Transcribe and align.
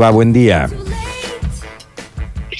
Va, 0.00 0.10
buen 0.10 0.32
día. 0.32 0.68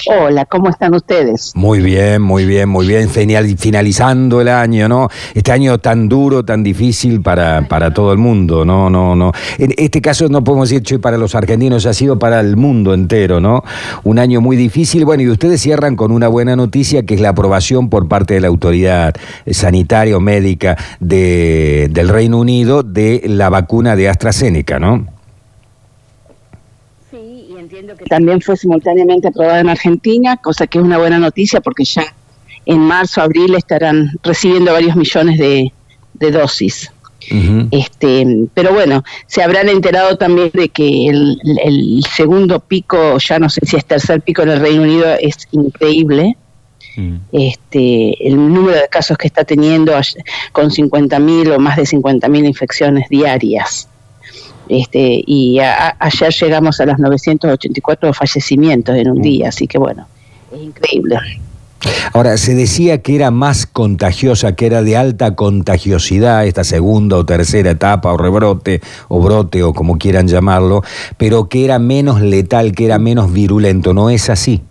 Hola, 0.08 0.44
¿cómo 0.46 0.70
están 0.70 0.92
ustedes? 0.92 1.52
Muy 1.54 1.78
bien, 1.78 2.20
muy 2.20 2.44
bien, 2.44 2.68
muy 2.68 2.84
bien. 2.88 3.08
Finalizando 3.08 4.40
el 4.40 4.48
año, 4.48 4.88
¿no? 4.88 5.08
Este 5.34 5.52
año 5.52 5.78
tan 5.78 6.08
duro, 6.08 6.44
tan 6.44 6.64
difícil 6.64 7.22
para, 7.22 7.68
para 7.68 7.94
todo 7.94 8.10
el 8.10 8.18
mundo, 8.18 8.64
¿no? 8.64 8.90
no, 8.90 9.14
no. 9.14 9.30
En 9.56 9.72
este 9.76 10.02
caso 10.02 10.28
no 10.28 10.42
podemos 10.42 10.68
decir, 10.68 10.82
che, 10.82 10.98
para 10.98 11.16
los 11.16 11.36
argentinos, 11.36 11.86
ha 11.86 11.94
sido 11.94 12.18
para 12.18 12.40
el 12.40 12.56
mundo 12.56 12.92
entero, 12.92 13.38
¿no? 13.38 13.62
Un 14.02 14.18
año 14.18 14.40
muy 14.40 14.56
difícil. 14.56 15.04
Bueno, 15.04 15.22
y 15.22 15.28
ustedes 15.28 15.60
cierran 15.60 15.94
con 15.94 16.10
una 16.10 16.26
buena 16.26 16.56
noticia, 16.56 17.04
que 17.04 17.14
es 17.14 17.20
la 17.20 17.28
aprobación 17.28 17.88
por 17.88 18.08
parte 18.08 18.34
de 18.34 18.40
la 18.40 18.48
autoridad 18.48 19.14
sanitaria 19.48 20.16
o 20.16 20.20
médica 20.20 20.76
de, 20.98 21.86
del 21.88 22.08
Reino 22.08 22.40
Unido 22.40 22.82
de 22.82 23.22
la 23.26 23.48
vacuna 23.48 23.94
de 23.94 24.08
AstraZeneca, 24.08 24.80
¿no? 24.80 25.17
Que 27.96 28.04
también 28.06 28.40
fue 28.40 28.56
simultáneamente 28.56 29.28
aprobada 29.28 29.60
en 29.60 29.68
Argentina, 29.68 30.36
cosa 30.36 30.66
que 30.66 30.78
es 30.78 30.84
una 30.84 30.98
buena 30.98 31.18
noticia 31.18 31.60
porque 31.60 31.84
ya 31.84 32.04
en 32.66 32.80
marzo, 32.80 33.22
abril 33.22 33.54
estarán 33.54 34.10
recibiendo 34.22 34.72
varios 34.72 34.94
millones 34.94 35.38
de, 35.38 35.72
dosis. 36.30 36.92
este, 37.70 38.46
pero 38.52 38.74
bueno, 38.74 39.04
se 39.26 39.42
habrán 39.42 39.68
enterado 39.68 40.18
también 40.18 40.50
de 40.52 40.68
que 40.68 41.06
el, 41.08 42.02
segundo 42.14 42.60
pico, 42.60 43.16
ya 43.18 43.38
no 43.38 43.48
sé 43.48 43.60
si 43.64 43.76
es 43.76 43.86
tercer 43.86 44.20
pico 44.20 44.42
en 44.42 44.50
el 44.50 44.60
Reino 44.60 44.82
Unido, 44.82 45.06
es 45.18 45.48
increíble. 45.52 46.36
Mm. 46.96 47.16
Este, 47.32 48.28
el 48.28 48.36
número 48.36 48.76
de 48.76 48.88
casos 48.88 49.16
que 49.16 49.28
está 49.28 49.44
teniendo 49.44 49.92
con 50.52 50.70
50.000 50.70 51.54
o 51.54 51.58
más 51.58 51.76
de 51.76 51.84
50.000 51.84 52.46
infecciones 52.46 53.08
diarias. 53.08 53.88
Este, 54.68 55.22
y 55.26 55.58
ayer 55.60 56.34
llegamos 56.40 56.80
a 56.80 56.86
los 56.86 56.98
984 56.98 58.12
fallecimientos 58.12 58.96
en 58.96 59.10
un 59.10 59.18
mm. 59.18 59.22
día, 59.22 59.48
así 59.48 59.66
que 59.66 59.78
bueno, 59.78 60.06
es 60.52 60.62
increíble. 60.62 61.18
Ahora, 62.12 62.36
se 62.38 62.54
decía 62.54 63.02
que 63.02 63.14
era 63.14 63.30
más 63.30 63.66
contagiosa, 63.66 64.56
que 64.56 64.66
era 64.66 64.82
de 64.82 64.96
alta 64.96 65.36
contagiosidad 65.36 66.44
esta 66.44 66.64
segunda 66.64 67.16
o 67.16 67.24
tercera 67.24 67.70
etapa 67.70 68.12
o 68.12 68.16
rebrote 68.16 68.80
o 69.06 69.20
brote 69.20 69.62
o 69.62 69.72
como 69.72 69.96
quieran 69.96 70.26
llamarlo, 70.26 70.82
pero 71.16 71.48
que 71.48 71.64
era 71.64 71.78
menos 71.78 72.20
letal, 72.20 72.72
que 72.72 72.86
era 72.86 72.98
menos 72.98 73.32
virulento, 73.32 73.94
¿no 73.94 74.10
es 74.10 74.28
así? 74.28 74.62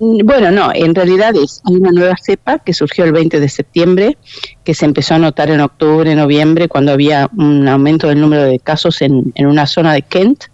Mm, 0.00 0.24
bueno, 0.24 0.50
no, 0.50 0.70
en 0.72 0.94
realidad 0.94 1.34
es, 1.36 1.60
hay 1.64 1.76
una 1.76 1.90
nueva 1.90 2.14
cepa 2.22 2.58
que 2.58 2.72
surgió 2.72 3.04
el 3.04 3.12
20 3.12 3.40
de 3.40 3.48
septiembre, 3.48 4.18
que 4.64 4.74
se 4.74 4.84
empezó 4.84 5.14
a 5.14 5.18
notar 5.18 5.50
en 5.50 5.60
octubre, 5.60 6.14
noviembre, 6.14 6.68
cuando 6.68 6.92
había 6.92 7.28
un 7.36 7.66
aumento 7.66 8.08
del 8.08 8.20
número 8.20 8.44
de 8.44 8.58
casos 8.58 9.02
en, 9.02 9.32
en 9.34 9.46
una 9.46 9.66
zona 9.66 9.92
de 9.92 10.02
Kent. 10.02 10.44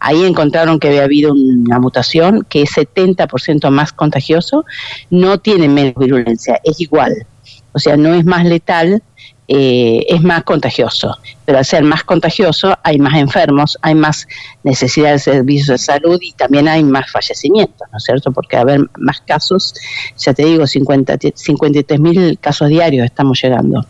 Ahí 0.00 0.24
encontraron 0.24 0.80
que 0.80 0.88
había 0.88 1.04
habido 1.04 1.32
una 1.32 1.78
mutación 1.78 2.46
que 2.48 2.62
es 2.62 2.70
70% 2.70 3.70
más 3.70 3.92
contagioso, 3.92 4.64
no 5.10 5.38
tiene 5.38 5.68
menos 5.68 5.94
virulencia, 5.96 6.60
es 6.64 6.80
igual. 6.80 7.26
O 7.72 7.78
sea, 7.78 7.96
no 7.96 8.14
es 8.14 8.24
más 8.24 8.44
letal, 8.44 9.02
eh, 9.50 10.04
es 10.06 10.22
más 10.22 10.44
contagioso. 10.44 11.16
Pero 11.46 11.56
al 11.56 11.64
ser 11.64 11.82
más 11.82 12.04
contagioso 12.04 12.76
hay 12.82 12.98
más 12.98 13.14
enfermos, 13.14 13.78
hay 13.80 13.94
más 13.94 14.28
necesidad 14.62 15.12
de 15.12 15.18
servicios 15.18 15.68
de 15.68 15.78
salud 15.78 16.18
y 16.20 16.32
también 16.32 16.68
hay 16.68 16.84
más 16.84 17.10
fallecimientos, 17.10 17.88
¿no 17.90 17.96
es 17.96 18.04
cierto? 18.04 18.30
Porque 18.30 18.58
a 18.58 18.60
haber 18.60 18.80
más 18.98 19.22
casos, 19.22 19.74
ya 20.18 20.34
te 20.34 20.44
digo, 20.44 20.66
50, 20.66 21.16
53 21.34 21.98
mil 21.98 22.38
casos 22.38 22.68
diarios 22.68 23.06
estamos 23.06 23.40
llegando. 23.42 23.86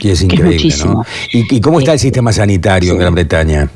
Y 0.00 0.10
es 0.10 0.20
increíble, 0.20 0.74
¿no? 0.84 1.04
¿Y, 1.32 1.60
cómo 1.60 1.80
está 1.80 1.94
el 1.94 1.98
sistema 1.98 2.30
sanitario 2.32 2.92
en 2.92 2.98
Gran 2.98 3.14
Bretaña? 3.14 3.70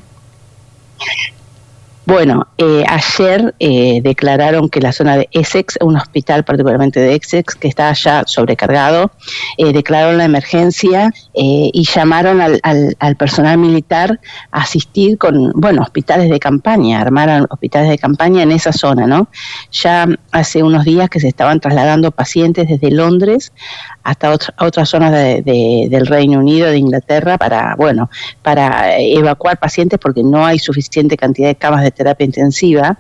Bueno, 2.05 2.49
eh, 2.59 2.85
ayer 2.89 3.55
eh, 3.61 4.01
declararon 4.03 4.69
que 4.69 4.81
la 4.81 4.93
zona 4.93 5.17
de 5.17 5.29
Essex, 5.31 5.79
un 5.81 5.97
hospital 5.97 6.45
particularmente 6.45 6.99
de 6.99 7.15
Essex, 7.15 7.55
que 7.55 7.69
está 7.69 7.93
ya 7.93 8.25
sobrecargado, 8.27 9.13
eh, 9.57 9.73
declararon 9.73 10.19
la 10.19 10.25
emergencia 10.25 11.13
y 11.33 11.85
llamaron 11.85 12.41
al, 12.41 12.61
al, 12.99 13.17
personal 13.17 13.57
militar 13.57 14.19
a 14.51 14.63
asistir 14.63 15.17
con, 15.17 15.53
bueno, 15.55 15.83
hospitales 15.83 16.29
de 16.29 16.41
campaña, 16.41 17.01
armaron 17.01 17.47
hospitales 17.49 17.89
de 17.89 17.99
campaña 17.99 18.43
en 18.43 18.51
esa 18.51 18.73
zona, 18.73 19.07
¿no? 19.07 19.29
Ya 19.71 20.09
hace 20.33 20.63
unos 20.65 20.85
días 20.85 21.09
que 21.09 21.21
se 21.21 21.29
estaban 21.29 21.61
trasladando 21.61 22.11
pacientes 22.11 22.69
desde 22.69 22.91
Londres 22.91 23.53
hasta 24.03 24.31
otra, 24.31 24.55
otras 24.59 24.89
zonas 24.89 25.13
de, 25.13 25.87
del 25.89 26.07
Reino 26.07 26.39
Unido, 26.39 26.69
de 26.69 26.79
Inglaterra, 26.79 27.39
para, 27.39 27.75
bueno, 27.77 28.11
para 28.43 28.99
evacuar 28.99 29.59
pacientes 29.59 29.99
porque 29.99 30.23
no 30.23 30.45
hay 30.45 30.59
suficiente 30.59 31.17
cantidad 31.17 31.49
de 31.49 31.55
camas 31.55 31.83
de 31.83 31.91
terapia 31.91 32.25
intensiva. 32.25 32.99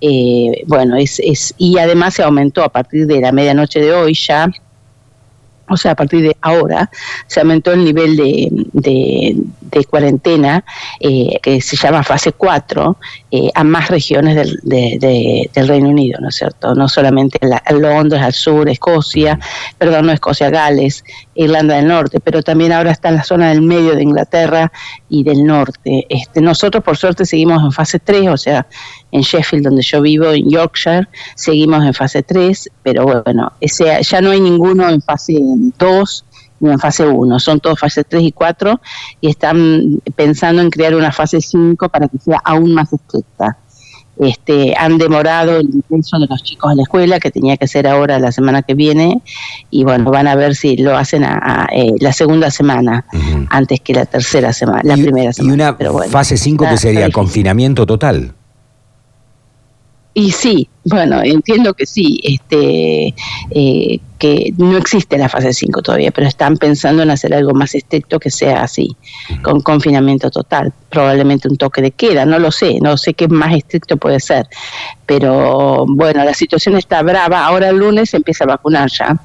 Eh, 0.00 0.64
bueno, 0.66 0.96
es, 0.96 1.20
es, 1.24 1.54
y 1.58 1.78
además 1.78 2.14
se 2.14 2.22
aumentó 2.22 2.62
a 2.62 2.68
partir 2.68 3.06
de 3.06 3.20
la 3.20 3.32
medianoche 3.32 3.80
de 3.80 3.92
hoy 3.92 4.14
ya 4.14 4.50
o 5.68 5.76
sea, 5.76 5.92
a 5.92 5.96
partir 5.96 6.22
de 6.22 6.36
ahora, 6.40 6.90
se 7.26 7.40
aumentó 7.40 7.72
el 7.72 7.84
nivel 7.84 8.16
de, 8.16 8.48
de, 8.72 9.36
cuarentena, 9.88 10.64
eh, 11.00 11.38
que 11.42 11.60
se 11.60 11.76
llama 11.76 12.02
fase 12.02 12.32
4, 12.32 12.96
eh, 13.30 13.50
a 13.54 13.64
más 13.64 13.88
regiones 13.88 14.36
del, 14.36 14.60
del, 14.62 15.68
Reino 15.68 15.88
Unido, 15.88 16.20
¿no 16.20 16.28
es 16.28 16.36
cierto? 16.36 16.74
No 16.74 16.88
solamente 16.88 17.38
en 17.40 17.82
Londres, 17.82 18.22
al 18.22 18.32
sur, 18.32 18.68
Escocia, 18.68 19.38
perdón, 19.78 20.06
no 20.06 20.12
Escocia, 20.12 20.50
Gales, 20.50 21.04
Irlanda 21.34 21.76
del 21.76 21.88
Norte, 21.88 22.20
pero 22.20 22.42
también 22.42 22.72
ahora 22.72 22.90
está 22.90 23.08
en 23.08 23.16
la 23.16 23.24
zona 23.24 23.48
del 23.50 23.62
medio 23.62 23.94
de 23.96 24.02
Inglaterra 24.02 24.70
y 25.08 25.24
del 25.24 25.44
norte. 25.44 26.06
Este, 26.08 26.40
nosotros, 26.40 26.82
por 26.84 26.96
suerte, 26.96 27.24
seguimos 27.24 27.62
en 27.62 27.72
fase 27.72 27.98
3, 27.98 28.28
o 28.28 28.36
sea, 28.36 28.66
en 29.10 29.22
Sheffield, 29.22 29.64
donde 29.64 29.82
yo 29.82 30.00
vivo, 30.02 30.30
en 30.30 30.48
Yorkshire, 30.50 31.08
seguimos 31.34 31.84
en 31.84 31.94
fase 31.94 32.22
3, 32.22 32.70
pero 32.82 33.04
bueno, 33.24 33.52
ese, 33.60 34.02
ya 34.02 34.20
no 34.20 34.30
hay 34.30 34.40
ninguno 34.40 34.88
en 34.88 35.00
fase 35.00 35.34
2 35.78 36.24
ni 36.24 36.33
en 36.72 36.78
fase 36.78 37.06
1, 37.06 37.38
son 37.38 37.60
todos 37.60 37.78
fase 37.78 38.04
3 38.04 38.22
y 38.22 38.32
4 38.32 38.80
y 39.20 39.28
están 39.28 40.00
pensando 40.16 40.62
en 40.62 40.70
crear 40.70 40.94
una 40.94 41.12
fase 41.12 41.40
5 41.40 41.88
para 41.88 42.08
que 42.08 42.18
sea 42.18 42.40
aún 42.44 42.74
más 42.74 42.92
estricta. 42.92 43.58
Este, 44.16 44.74
han 44.78 44.96
demorado 44.96 45.58
el 45.58 45.66
ingreso 45.66 46.18
de 46.20 46.26
los 46.28 46.42
chicos 46.44 46.70
a 46.70 46.74
la 46.76 46.82
escuela, 46.82 47.18
que 47.18 47.32
tenía 47.32 47.56
que 47.56 47.66
ser 47.66 47.88
ahora 47.88 48.20
la 48.20 48.30
semana 48.30 48.62
que 48.62 48.74
viene, 48.74 49.20
y 49.70 49.82
bueno, 49.82 50.10
van 50.10 50.28
a 50.28 50.36
ver 50.36 50.54
si 50.54 50.76
lo 50.76 50.96
hacen 50.96 51.24
a, 51.24 51.66
eh, 51.72 51.94
la 51.98 52.12
segunda 52.12 52.50
semana, 52.52 53.06
antes 53.50 53.80
que 53.80 53.92
la 53.92 54.06
tercera 54.06 54.52
semana, 54.52 54.82
la 54.84 54.94
primera 54.94 55.32
semana. 55.32 55.76
Y 55.76 55.88
una 55.88 56.08
fase 56.08 56.36
5 56.36 56.64
que 56.68 56.76
sería 56.76 57.10
confinamiento 57.10 57.86
total. 57.86 58.34
Y 60.14 60.30
sí, 60.30 60.68
bueno, 60.84 61.22
entiendo 61.22 61.72
que 61.72 61.86
sí, 61.86 62.20
este, 62.22 63.14
eh, 63.50 64.00
que 64.18 64.52
no 64.58 64.76
existe 64.76 65.16
la 65.16 65.30
fase 65.30 65.54
5 65.54 65.80
todavía, 65.80 66.10
pero 66.10 66.26
están 66.26 66.58
pensando 66.58 67.02
en 67.02 67.10
hacer 67.10 67.32
algo 67.32 67.54
más 67.54 67.74
estricto 67.74 68.20
que 68.20 68.30
sea 68.30 68.62
así, 68.62 68.94
con 69.42 69.60
confinamiento 69.60 70.30
total, 70.30 70.74
probablemente 70.90 71.48
un 71.48 71.56
toque 71.56 71.80
de 71.80 71.90
queda, 71.90 72.26
no 72.26 72.38
lo 72.38 72.52
sé, 72.52 72.80
no 72.80 72.98
sé 72.98 73.14
qué 73.14 73.28
más 73.28 73.54
estricto 73.54 73.96
puede 73.96 74.20
ser, 74.20 74.46
pero 75.06 75.86
bueno, 75.88 76.22
la 76.22 76.34
situación 76.34 76.76
está 76.76 77.02
brava, 77.02 77.46
ahora 77.46 77.70
el 77.70 77.76
lunes 77.78 78.10
se 78.10 78.18
empieza 78.18 78.44
a 78.44 78.48
vacunar 78.48 78.90
ya, 78.90 79.18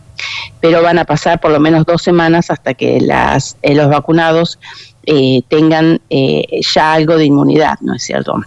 pero 0.62 0.82
van 0.82 0.98
a 0.98 1.06
pasar 1.06 1.42
por 1.42 1.52
lo 1.52 1.60
menos 1.60 1.86
dos 1.86 2.02
semanas 2.02 2.52
hasta 2.52 2.74
que 2.74 3.02
las, 3.02 3.58
eh, 3.62 3.76
los 3.76 3.90
vacunados 3.90 4.60
eh, 5.06 5.42
tengan 5.50 6.00
ya 6.10 6.94
algo 6.94 7.18
de 7.18 7.26
inmunidad, 7.26 7.80
¿no 7.82 7.96
es 7.96 8.04
cierto? 8.04 8.42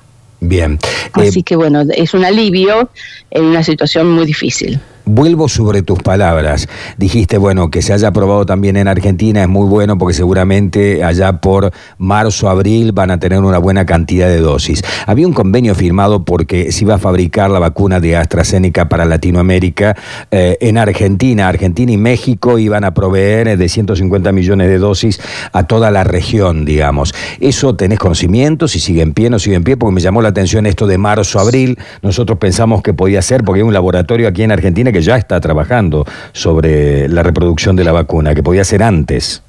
Bien. 0.45 0.79
Así 1.13 1.41
eh, 1.41 1.43
que 1.45 1.55
bueno, 1.55 1.85
es 1.95 2.15
un 2.15 2.25
alivio 2.25 2.91
en 3.31 3.45
una 3.45 3.63
situación 3.63 4.11
muy 4.11 4.27
difícil. 4.27 4.81
Vuelvo 5.05 5.49
sobre 5.49 5.83
tus 5.83 6.01
palabras. 6.01 6.69
Dijiste, 6.97 7.37
bueno, 7.37 7.71
que 7.71 7.83
se 7.83 7.93
haya 7.93 8.09
aprobado 8.09 8.47
también 8.47 8.77
en 8.77 8.87
Argentina 8.87 9.43
es 9.43 9.49
muy 9.49 9.67
bueno 9.67 9.99
porque 9.99 10.15
seguramente 10.15 11.03
allá 11.03 11.41
por 11.41 11.73
marzo, 11.99 12.49
abril 12.49 12.93
van 12.93 13.11
a 13.11 13.19
tener 13.19 13.41
una 13.41 13.59
buena 13.59 13.85
cantidad 13.85 14.29
de 14.29 14.39
dosis. 14.39 14.83
Había 15.07 15.27
un 15.27 15.33
convenio 15.33 15.75
firmado 15.75 16.25
porque 16.25 16.71
se 16.71 16.85
iba 16.85 16.95
a 16.95 16.99
fabricar 16.99 17.51
la 17.51 17.59
vacuna 17.59 17.99
de 17.99 18.17
AstraZeneca 18.17 18.89
para 18.89 19.05
Latinoamérica 19.05 19.97
eh, 20.31 20.57
en 20.61 20.79
Argentina. 20.79 21.49
Argentina 21.49 21.91
y 21.91 21.97
México 21.97 22.59
iban 22.59 22.85
a 22.85 22.95
proveer 22.95 23.59
de 23.59 23.69
150 23.69 24.31
millones 24.31 24.69
de 24.69 24.79
dosis 24.79 25.21
a 25.53 25.65
toda 25.65 25.91
la 25.91 26.05
región, 26.05 26.65
digamos. 26.65 27.13
¿Eso 27.41 27.75
tenés 27.75 27.99
conocimiento? 27.99 28.69
Si 28.69 28.79
sigue 28.79 29.03
en 29.03 29.15
pie, 29.15 29.31
no 29.31 29.41
sigue 29.41 29.57
en 29.57 29.65
pie, 29.65 29.77
porque 29.77 29.95
me 29.95 30.01
llamó 30.01 30.23
la 30.23 30.29
atención 30.29 30.67
esto 30.67 30.87
de 30.87 30.99
marzo, 30.99 31.41
abril. 31.41 31.77
Nosotros 32.03 32.39
pensamos 32.39 32.83
que 32.83 32.95
podía 32.95 33.21
ser 33.21 33.43
porque 33.43 33.61
hay 33.61 33.67
un 33.67 33.73
laboratorio 33.73 34.29
aquí 34.29 34.45
en 34.45 34.53
Argentina 34.53 34.92
que 34.93 35.03
ya 35.03 35.17
está 35.17 35.41
trabajando 35.41 36.05
sobre 36.33 37.09
la 37.09 37.23
reproducción 37.23 37.77
de 37.77 37.85
la 37.85 37.93
vacuna, 37.93 38.35
que 38.35 38.43
podía 38.43 38.65
ser 38.65 38.83
antes. 38.83 39.43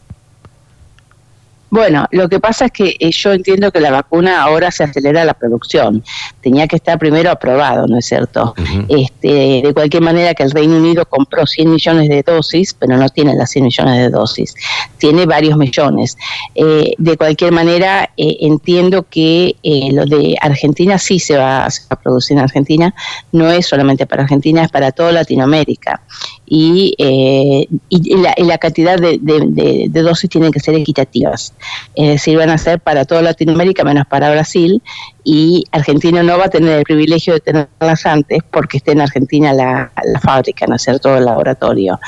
Bueno, 1.73 2.05
lo 2.11 2.29
que 2.29 2.39
pasa 2.39 2.65
es 2.65 2.71
que 2.71 2.95
eh, 2.99 3.09
yo 3.09 3.33
entiendo 3.33 3.71
que 3.71 3.79
la 3.79 3.89
vacuna 3.89 4.43
ahora 4.43 4.69
se 4.69 4.83
acelera 4.83 5.25
la 5.25 5.33
producción. 5.33 6.03
Tenía 6.39 6.67
que 6.67 6.75
estar 6.75 6.99
primero 6.99 7.31
aprobado, 7.31 7.87
¿no 7.87 7.97
es 7.97 8.05
cierto? 8.05 8.53
este, 8.87 9.63
de 9.65 9.73
cualquier 9.73 10.03
manera 10.03 10.35
que 10.35 10.43
el 10.43 10.51
Reino 10.51 10.77
Unido 10.77 11.03
compró 11.09 11.47
100 11.47 11.71
millones 11.71 12.09
de 12.09 12.21
dosis, 12.21 12.75
pero 12.75 12.95
no 12.95 13.09
tiene 13.09 13.33
las 13.33 13.49
100 13.49 13.65
millones 13.65 13.97
de 13.97 14.09
dosis, 14.11 14.53
tiene 14.99 15.25
varios 15.25 15.57
millones. 15.57 16.15
Eh, 16.53 16.93
de 16.95 17.17
cualquier 17.17 17.51
manera, 17.51 18.11
eh, 18.17 18.37
entiendo 18.41 19.07
que 19.09 19.55
lo 19.63 20.05
de 20.05 20.35
Argentina 20.39 20.99
sí 20.99 21.17
se 21.17 21.37
va, 21.37 21.65
a 21.65 21.95
producir 21.95 22.37
en 22.37 22.43
Argentina, 22.43 22.93
no 23.31 23.49
es 23.49 23.65
solamente 23.65 24.05
para 24.05 24.21
Argentina, 24.21 24.63
es 24.63 24.69
para 24.69 24.91
toda 24.91 25.11
Latinoamérica. 25.11 26.03
Y, 26.45 26.93
y, 26.97 28.15
la, 28.43 28.57
cantidad 28.57 28.99
de, 28.99 29.17
de 29.19 30.01
dosis 30.01 30.29
tienen 30.29 30.51
que 30.51 30.59
ser 30.59 30.75
equitativas 30.75 31.53
es 31.95 32.07
decir, 32.07 32.37
van 32.37 32.49
a 32.49 32.57
ser 32.57 32.79
para 32.79 33.05
toda 33.05 33.21
Latinoamérica 33.21 33.83
menos 33.83 34.05
para 34.07 34.31
Brasil 34.31 34.81
y 35.23 35.63
Argentina 35.71 36.23
no 36.23 36.37
va 36.37 36.45
a 36.45 36.49
tener 36.49 36.79
el 36.79 36.83
privilegio 36.83 37.33
de 37.33 37.39
tenerlas 37.39 38.05
antes 38.05 38.39
porque 38.49 38.77
esté 38.77 38.91
en 38.91 39.01
Argentina 39.01 39.53
la, 39.53 39.91
fábrica, 40.21 40.65
¿no 40.67 40.75
es 40.75 40.81
cierto?, 40.81 41.15
el 41.15 41.25
laboratorio. 41.25 41.99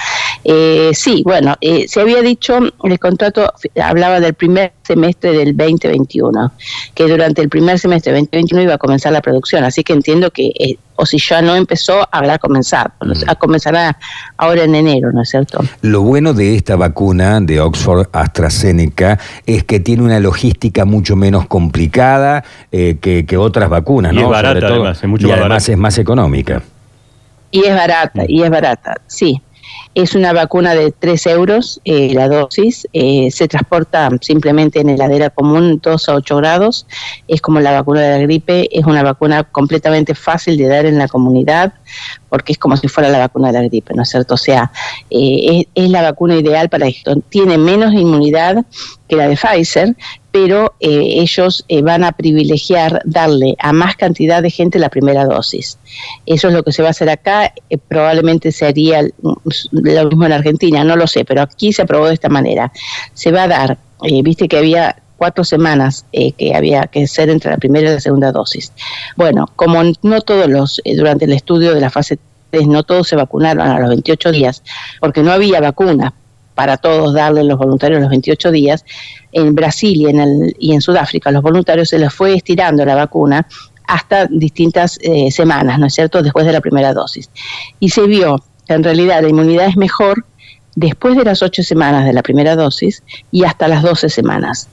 Eh, 0.47 0.91
sí, 0.93 1.23
bueno, 1.25 1.55
eh, 1.59 1.87
se 1.87 1.99
había 2.01 2.21
dicho, 2.21 2.59
el 2.83 2.99
contrato 2.99 3.51
hablaba 3.81 4.19
del 4.19 4.35
primer 4.35 4.73
semestre 4.83 5.31
del 5.31 5.57
2021, 5.57 6.51
que 6.93 7.07
durante 7.07 7.41
el 7.41 7.49
primer 7.49 7.79
semestre 7.79 8.13
del 8.13 8.25
2021 8.25 8.61
iba 8.61 8.75
a 8.75 8.77
comenzar 8.77 9.11
la 9.11 9.21
producción, 9.21 9.63
así 9.63 9.83
que 9.83 9.93
entiendo 9.93 10.29
que, 10.29 10.51
eh, 10.59 10.77
o 10.97 11.05
si 11.07 11.17
ya 11.17 11.41
no 11.41 11.55
empezó, 11.55 12.07
habrá 12.11 12.37
comenzado, 12.37 12.91
mm. 13.01 13.27
a 13.27 13.35
comenzará 13.35 13.97
ahora 14.37 14.65
en 14.65 14.75
enero, 14.75 15.11
¿no 15.11 15.23
es 15.23 15.29
cierto? 15.29 15.61
Lo 15.81 16.03
bueno 16.03 16.33
de 16.33 16.55
esta 16.55 16.75
vacuna 16.75 17.41
de 17.41 17.59
Oxford 17.59 18.05
AstraZeneca 18.11 19.19
es 19.47 19.63
que 19.63 19.79
tiene 19.79 20.03
una 20.03 20.19
logística 20.19 20.85
mucho 20.85 21.15
menos 21.15 21.47
complicada, 21.47 22.43
eh, 22.71 22.97
que, 23.01 23.37
otras 23.37 23.67
vacunas, 23.67 24.13
y 24.13 24.19
Es 24.19 24.27
barata, 24.27 24.67
además, 24.67 25.01
es 25.01 25.09
mucho 25.09 25.27
y 25.27 25.31
además 25.31 25.67
es 25.67 25.77
más 25.77 25.97
económica. 25.97 26.61
Y 27.49 27.63
es 27.63 27.73
barata, 27.73 28.25
y 28.27 28.43
es 28.43 28.49
barata, 28.51 29.01
sí. 29.07 29.41
Es 29.95 30.13
una 30.13 30.33
vacuna 30.33 30.75
de 30.75 30.91
3 30.91 31.25
euros 31.27 31.79
eh, 31.85 32.13
la 32.13 32.27
dosis, 32.27 32.85
eh, 32.91 33.31
se 33.31 33.47
transporta 33.47 34.09
simplemente 34.19 34.81
en 34.81 34.89
heladera 34.89 35.29
común 35.29 35.79
2 35.81 36.09
a 36.09 36.15
8 36.15 36.35
grados, 36.35 36.85
es 37.29 37.41
como 37.41 37.61
la 37.61 37.71
vacuna 37.71 38.01
de 38.01 38.09
la 38.09 38.23
gripe, 38.23 38.67
es 38.77 38.85
una 38.85 39.03
vacuna 39.03 39.45
completamente 39.45 40.13
fácil 40.13 40.57
de 40.57 40.67
dar 40.67 40.85
en 40.85 40.97
la 40.97 41.07
comunidad 41.07 41.73
porque 42.35 42.51
es 42.51 42.57
como 42.57 42.75
si 42.75 42.89
fuera 42.89 43.07
la 43.07 43.17
vacuna 43.17 43.47
de 43.47 43.53
la 43.53 43.61
gripe, 43.61 43.93
¿no 43.93 44.03
es 44.03 44.09
cierto? 44.09 44.33
O 44.33 44.37
sea, 44.37 44.69
eh, 45.09 45.63
es, 45.73 45.89
la 45.89 46.01
vacuna 46.01 46.35
ideal 46.35 46.67
para 46.67 46.85
esto. 46.85 47.15
Tiene 47.29 47.57
menos 47.57 47.93
inmunidad 47.93 48.65
que 49.07 49.15
la 49.15 49.29
de 49.29 49.37
Pfizer, 49.37 49.95
pero 50.33 50.73
ellos 50.81 51.65
van 51.81 52.03
a 52.03 52.11
privilegiar 52.11 53.01
darle 53.05 53.55
a 53.59 53.71
más 53.71 53.95
cantidad 53.95 54.43
de 54.43 54.49
gente 54.49 54.79
la 54.79 54.89
primera 54.89 55.23
dosis. 55.23 55.79
Eso 56.25 56.49
es 56.49 56.53
lo 56.53 56.63
que 56.63 56.73
se 56.73 56.81
va 56.81 56.89
a 56.89 56.91
hacer 56.91 57.09
acá, 57.09 57.53
probablemente 57.87 58.51
se 58.51 58.65
haría 58.65 59.01
lo 59.21 60.09
mismo 60.09 60.25
en 60.25 60.33
Argentina, 60.33 60.83
no 60.83 60.97
lo 60.97 61.07
sé, 61.07 61.23
pero 61.23 61.41
aquí 61.41 61.71
se 61.71 61.83
aprobó 61.83 62.07
de 62.07 62.15
esta 62.15 62.27
manera. 62.27 62.69
Se 63.13 63.31
va 63.31 63.43
a 63.43 63.47
dar, 63.47 63.77
eh, 64.03 64.21
viste 64.23 64.49
que 64.49 64.57
había 64.57 64.97
cuatro 65.17 65.43
semanas 65.43 66.05
eh, 66.11 66.31
que 66.33 66.55
había 66.55 66.87
que 66.87 67.07
ser 67.07 67.29
entre 67.29 67.51
la 67.51 67.57
primera 67.57 67.89
y 67.89 67.93
la 67.93 67.99
segunda 67.99 68.31
dosis. 68.31 68.71
Bueno, 69.15 69.49
como 69.55 69.81
no 70.01 70.21
todos 70.21 70.47
los, 70.47 70.81
eh, 70.83 70.95
durante 70.95 71.25
el 71.25 71.33
estudio 71.33 71.73
de 71.73 71.81
la 71.81 71.89
fase 71.89 72.19
3, 72.51 72.67
no 72.67 72.83
todos 72.83 73.07
se 73.07 73.15
vacunaron 73.15 73.67
a 73.67 73.79
los 73.79 73.89
28 73.89 74.31
días, 74.31 74.63
porque 74.99 75.23
no 75.23 75.31
había 75.31 75.59
vacuna 75.59 76.13
para 76.53 76.77
todos 76.77 77.13
darle 77.13 77.43
los 77.43 77.57
voluntarios 77.57 77.99
los 77.99 78.09
28 78.09 78.51
días, 78.51 78.85
en 79.31 79.55
Brasil 79.55 80.01
y 80.01 80.05
en, 80.07 80.19
el, 80.19 80.55
y 80.57 80.73
en 80.73 80.81
Sudáfrica 80.81 81.31
los 81.31 81.43
voluntarios 81.43 81.89
se 81.89 81.99
les 81.99 82.13
fue 82.13 82.33
estirando 82.33 82.85
la 82.85 82.95
vacuna 82.95 83.45
hasta 83.87 84.25
distintas 84.25 84.97
semanas, 85.29 85.77
¿no 85.77 85.85
es 85.85 85.93
cierto?, 85.93 86.23
después 86.23 86.45
de 86.45 86.53
la 86.53 86.61
primera 86.61 86.93
dosis. 86.93 87.29
Y 87.79 87.89
se 87.89 88.07
vio 88.07 88.41
en 88.67 88.83
realidad 88.83 89.21
la 89.21 89.29
inmunidad 89.29 89.67
es 89.67 89.77
mejor 89.77 90.25
después 90.75 91.15
de 91.15 91.23
las 91.23 91.41
8 91.41 91.63
semanas 91.63 92.05
de 92.05 92.13
la 92.13 92.21
primera 92.21 92.55
dosis 92.55 93.03
y 93.31 93.43
hasta 93.43 93.67
las 93.67 93.81
12 93.81 94.09
semanas. 94.09 94.67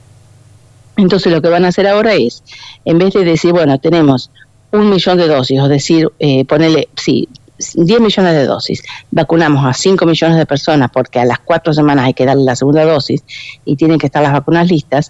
Entonces 0.97 1.31
lo 1.31 1.41
que 1.41 1.49
van 1.49 1.65
a 1.65 1.69
hacer 1.69 1.87
ahora 1.87 2.13
es, 2.13 2.43
en 2.85 2.99
vez 2.99 3.13
de 3.13 3.23
decir, 3.23 3.51
bueno, 3.51 3.79
tenemos 3.79 4.29
un 4.71 4.89
millón 4.89 5.17
de 5.17 5.27
dosis, 5.27 5.59
o 5.59 5.67
decir, 5.67 6.09
eh, 6.19 6.45
ponerle, 6.45 6.87
sí, 6.95 7.27
10 7.75 8.01
millones 8.01 8.33
de 8.33 8.45
dosis, 8.45 8.83
vacunamos 9.11 9.65
a 9.65 9.73
5 9.73 10.05
millones 10.05 10.37
de 10.37 10.45
personas 10.45 10.89
porque 10.91 11.19
a 11.19 11.25
las 11.25 11.39
4 11.39 11.73
semanas 11.73 12.05
hay 12.05 12.13
que 12.13 12.25
darle 12.25 12.43
la 12.43 12.55
segunda 12.55 12.83
dosis 12.83 13.23
y 13.65 13.75
tienen 13.75 13.99
que 13.99 14.07
estar 14.07 14.21
las 14.21 14.33
vacunas 14.33 14.67
listas, 14.67 15.09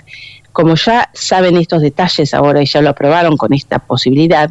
como 0.52 0.76
ya 0.76 1.10
saben 1.14 1.58
estos 1.58 1.82
detalles 1.82 2.34
ahora 2.34 2.62
y 2.62 2.66
ya 2.66 2.82
lo 2.82 2.90
aprobaron 2.90 3.38
con 3.38 3.54
esta 3.54 3.80
posibilidad, 3.80 4.50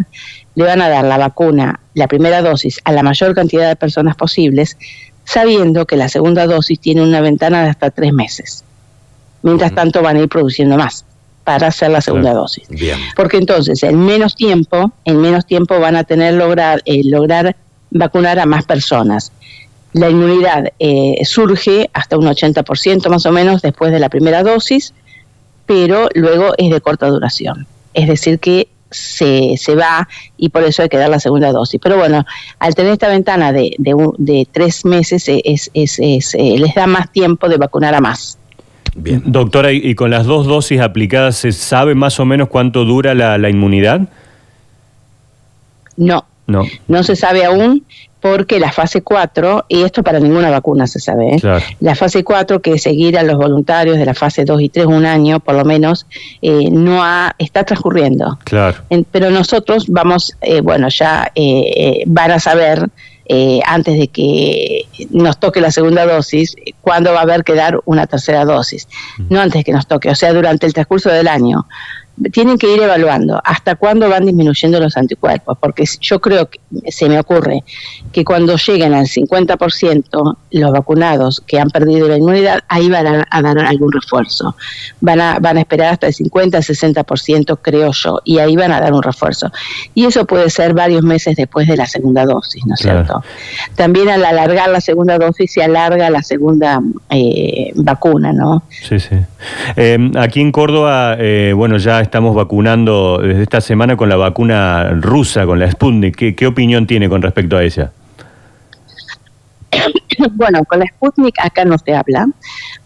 le 0.54 0.64
van 0.64 0.82
a 0.82 0.88
dar 0.88 1.04
la 1.04 1.18
vacuna, 1.18 1.80
la 1.94 2.08
primera 2.08 2.42
dosis, 2.42 2.80
a 2.84 2.92
la 2.92 3.02
mayor 3.02 3.34
cantidad 3.34 3.68
de 3.68 3.76
personas 3.76 4.16
posibles, 4.16 4.76
sabiendo 5.24 5.86
que 5.86 5.96
la 5.96 6.08
segunda 6.08 6.46
dosis 6.46 6.80
tiene 6.80 7.02
una 7.02 7.20
ventana 7.20 7.62
de 7.62 7.70
hasta 7.70 7.90
tres 7.90 8.12
meses. 8.12 8.64
Mientras 9.42 9.74
tanto 9.74 10.02
van 10.02 10.16
a 10.16 10.20
ir 10.20 10.28
produciendo 10.28 10.76
más 10.76 11.04
para 11.44 11.68
hacer 11.68 11.90
la 11.90 12.00
segunda 12.00 12.32
dosis. 12.32 12.68
Porque 13.16 13.36
entonces, 13.36 13.82
en 13.82 14.04
menos 14.04 14.34
tiempo, 14.34 14.92
en 15.04 15.20
menos 15.20 15.46
tiempo 15.46 15.78
van 15.80 15.96
a 15.96 16.04
tener 16.04 16.34
lograr, 16.34 16.82
eh, 16.84 17.02
lograr 17.04 17.56
vacunar 17.90 18.38
a 18.38 18.46
más 18.46 18.64
personas. 18.64 19.32
La 19.92 20.08
inmunidad 20.08 20.72
eh, 20.78 21.20
surge 21.24 21.90
hasta 21.92 22.16
un 22.16 22.26
80% 22.26 23.08
más 23.08 23.26
o 23.26 23.32
menos 23.32 23.60
después 23.60 23.92
de 23.92 23.98
la 23.98 24.08
primera 24.08 24.42
dosis, 24.42 24.94
pero 25.66 26.08
luego 26.14 26.54
es 26.56 26.70
de 26.70 26.80
corta 26.80 27.08
duración. 27.08 27.66
Es 27.92 28.08
decir, 28.08 28.38
que 28.38 28.68
se, 28.92 29.56
se 29.56 29.74
va 29.74 30.08
y 30.36 30.50
por 30.50 30.62
eso 30.64 30.82
hay 30.82 30.88
que 30.88 30.96
dar 30.96 31.10
la 31.10 31.20
segunda 31.20 31.52
dosis. 31.52 31.80
Pero 31.82 31.96
bueno, 31.96 32.24
al 32.58 32.74
tener 32.74 32.92
esta 32.92 33.08
ventana 33.08 33.52
de, 33.52 33.74
de, 33.78 34.48
tres 34.50 34.84
meses, 34.84 35.24
es, 35.28 35.70
es, 35.74 35.98
es, 35.98 36.34
eh, 36.34 36.56
les 36.58 36.74
da 36.74 36.86
más 36.86 37.10
tiempo 37.12 37.48
de 37.48 37.56
vacunar 37.56 37.94
a 37.94 38.00
más. 38.00 38.38
Bien. 38.94 39.22
Doctora, 39.24 39.72
¿y 39.72 39.94
con 39.94 40.10
las 40.10 40.26
dos 40.26 40.46
dosis 40.46 40.80
aplicadas 40.80 41.36
se 41.36 41.52
sabe 41.52 41.94
más 41.94 42.20
o 42.20 42.24
menos 42.24 42.48
cuánto 42.48 42.84
dura 42.84 43.14
la, 43.14 43.38
la 43.38 43.48
inmunidad? 43.48 44.02
No, 45.96 46.24
no. 46.46 46.64
No 46.88 47.02
se 47.02 47.16
sabe 47.16 47.44
aún, 47.44 47.84
porque 48.22 48.60
la 48.60 48.70
fase 48.70 49.02
4, 49.02 49.66
y 49.68 49.82
esto 49.82 50.04
para 50.04 50.20
ninguna 50.20 50.48
vacuna 50.48 50.86
se 50.86 51.00
sabe, 51.00 51.34
¿eh? 51.34 51.40
la 51.80 51.96
fase 51.96 52.22
4, 52.22 52.62
que 52.62 52.74
es 52.74 52.82
seguir 52.82 53.18
a 53.18 53.24
los 53.24 53.36
voluntarios 53.36 53.98
de 53.98 54.06
la 54.06 54.14
fase 54.14 54.44
2 54.44 54.62
y 54.62 54.68
3 54.68 54.86
un 54.86 55.04
año 55.04 55.40
por 55.40 55.56
lo 55.56 55.64
menos, 55.64 56.06
eh, 56.40 56.70
no 56.70 57.02
ha, 57.02 57.34
está 57.38 57.64
transcurriendo. 57.64 58.38
Claro. 58.44 58.78
pero 59.10 59.30
nosotros 59.30 59.86
vamos, 59.88 60.36
eh, 60.40 60.60
bueno, 60.60 60.88
ya 60.88 61.32
van 62.06 62.30
a 62.30 62.38
saber 62.38 62.88
antes 63.66 63.98
de 63.98 64.08
que 64.08 64.86
nos 65.10 65.38
toque 65.38 65.60
la 65.60 65.70
segunda 65.70 66.06
dosis, 66.06 66.56
cuándo 66.80 67.12
va 67.12 67.20
a 67.20 67.22
haber 67.22 67.44
que 67.44 67.54
dar 67.54 67.80
una 67.84 68.06
tercera 68.06 68.44
dosis, 68.44 68.88
no 69.28 69.40
antes 69.40 69.64
que 69.64 69.72
nos 69.72 69.86
toque, 69.86 70.10
o 70.10 70.14
sea, 70.14 70.32
durante 70.32 70.66
el 70.66 70.72
transcurso 70.72 71.10
del 71.10 71.28
año 71.28 71.66
tienen 72.30 72.58
que 72.58 72.72
ir 72.72 72.82
evaluando 72.82 73.40
hasta 73.44 73.76
cuándo 73.76 74.08
van 74.08 74.26
disminuyendo 74.26 74.78
los 74.78 74.96
anticuerpos, 74.96 75.56
porque 75.58 75.84
yo 76.00 76.20
creo 76.20 76.48
que 76.48 76.60
se 76.90 77.08
me 77.08 77.18
ocurre 77.18 77.62
que 78.12 78.24
cuando 78.24 78.56
lleguen 78.56 78.92
al 78.92 79.06
50% 79.06 80.36
los 80.50 80.72
vacunados 80.72 81.42
que 81.46 81.58
han 81.58 81.70
perdido 81.70 82.08
la 82.08 82.18
inmunidad, 82.18 82.60
ahí 82.68 82.88
van 82.88 83.06
a, 83.06 83.42
dar 83.42 83.58
algún 83.58 83.90
refuerzo. 83.92 84.54
Van 85.00 85.20
a, 85.20 85.38
van 85.38 85.56
a 85.56 85.60
esperar 85.60 85.94
hasta 85.94 86.08
el 86.08 86.14
50, 86.14 86.58
60%, 86.58 87.58
creo 87.62 87.92
yo, 87.92 88.20
y 88.24 88.38
ahí 88.38 88.56
van 88.56 88.72
a 88.72 88.80
dar 88.80 88.92
un 88.92 89.02
refuerzo. 89.02 89.50
Y 89.94 90.04
eso 90.04 90.26
puede 90.26 90.50
ser 90.50 90.74
varios 90.74 91.02
meses 91.02 91.36
después 91.36 91.66
de 91.66 91.76
la 91.76 91.86
segunda 91.86 92.24
dosis, 92.24 92.64
¿no 92.66 92.74
es 92.74 92.80
cierto? 92.80 93.22
También 93.74 94.10
al 94.10 94.24
alargar 94.24 94.68
la 94.68 94.80
segunda 94.80 95.18
dosis 95.18 95.52
se 95.52 95.62
alarga 95.62 96.10
la 96.10 96.22
segunda 96.22 96.80
eh, 97.10 97.72
vacuna, 97.76 98.32
¿no? 98.32 98.62
Sí, 98.68 98.98
sí. 99.00 99.16
Eh, 99.76 100.10
aquí 100.16 100.40
en 100.40 100.52
Córdoba, 100.52 101.16
eh, 101.18 101.52
bueno, 101.54 101.78
ya 101.78 102.01
estamos 102.02 102.34
vacunando 102.34 103.18
desde 103.22 103.42
esta 103.42 103.60
semana 103.60 103.96
con 103.96 104.08
la 104.08 104.16
vacuna 104.16 104.90
rusa, 104.90 105.46
con 105.46 105.58
la 105.58 105.70
Sputnik. 105.70 106.34
¿Qué, 106.34 106.46
opinión 106.46 106.86
tiene 106.86 107.08
con 107.08 107.22
respecto 107.22 107.56
a 107.56 107.62
ella? 107.62 107.92
Bueno, 110.32 110.62
con 110.64 110.78
la 110.78 110.86
Sputnik 110.86 111.34
acá 111.42 111.64
no 111.64 111.76
se 111.78 111.94
habla, 111.94 112.28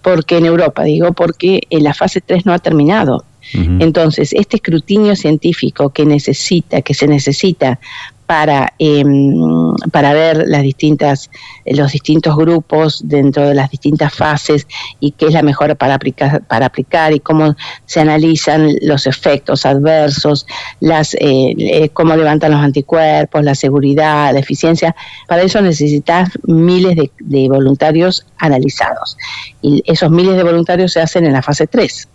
porque 0.00 0.38
en 0.38 0.46
Europa, 0.46 0.84
digo, 0.84 1.12
porque 1.12 1.60
la 1.70 1.92
fase 1.92 2.20
3 2.20 2.46
no 2.46 2.52
ha 2.52 2.58
terminado. 2.58 3.24
Entonces, 3.52 4.32
este 4.32 4.56
escrutinio 4.56 5.14
científico 5.14 5.90
que 5.90 6.04
necesita, 6.04 6.82
que 6.82 6.94
se 6.94 7.06
necesita 7.06 7.78
para, 8.26 8.72
em, 8.78 9.74
para 9.92 10.12
ver 10.12 10.44
las 10.46 10.62
distintas, 10.62 11.30
los 11.64 11.92
distintos 11.92 12.36
grupos 12.36 13.00
dentro 13.04 13.48
de 13.48 13.54
las 13.54 13.70
distintas 13.70 14.12
fases 14.12 14.66
y 14.98 15.12
qué 15.12 15.26
es 15.26 15.32
la 15.32 15.42
mejor 15.42 15.76
para 15.76 15.94
aplicar, 15.94 16.42
para 16.42 16.66
aplicar 16.66 17.12
y 17.12 17.20
cómo 17.20 17.54
se 17.86 18.00
analizan 18.00 18.74
los 18.82 19.06
efectos 19.06 19.64
adversos, 19.64 20.46
las, 20.80 21.14
eh, 21.14 21.54
eh, 21.58 21.88
cómo 21.90 22.16
levantan 22.16 22.50
los 22.50 22.60
anticuerpos, 22.60 23.44
la 23.44 23.54
seguridad, 23.54 24.32
la 24.32 24.40
eficiencia. 24.40 24.94
Para 25.28 25.42
eso 25.42 25.60
necesitas 25.60 26.30
miles 26.44 26.96
de, 26.96 27.10
de 27.20 27.48
voluntarios 27.48 28.26
analizados. 28.38 29.16
Y 29.62 29.82
esos 29.86 30.10
miles 30.10 30.36
de 30.36 30.42
voluntarios 30.42 30.92
se 30.92 31.00
hacen 31.00 31.24
en 31.26 31.32
la 31.32 31.42
fase 31.42 31.66
3. 31.66 32.08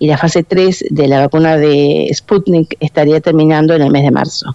y 0.00 0.06
la 0.06 0.16
fase 0.16 0.44
3 0.44 0.84
de 0.90 1.08
la 1.08 1.18
vacuna 1.18 1.56
de 1.56 2.08
Sputnik 2.14 2.76
estaría 2.78 3.20
terminando 3.20 3.74
en 3.74 3.82
el 3.82 3.90
mes 3.90 4.04
de 4.04 4.12
marzo. 4.12 4.54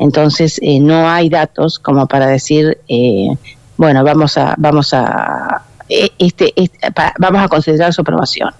Entonces, 0.00 0.58
eh, 0.62 0.80
no 0.80 1.08
hay 1.08 1.28
datos 1.28 1.78
como 1.78 2.08
para 2.08 2.26
decir, 2.26 2.78
eh, 2.88 3.28
bueno, 3.76 4.02
vamos 4.02 4.38
a, 4.38 4.54
vamos 4.56 4.94
a, 4.94 5.62
eh, 5.90 6.08
este, 6.18 6.54
este 6.56 6.78
vamos 7.18 7.42
a 7.42 7.48
considerar 7.48 7.92
su 7.92 8.00
aprobación. 8.00 8.50